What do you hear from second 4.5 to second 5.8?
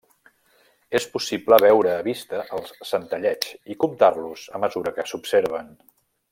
a mesura que s'observen.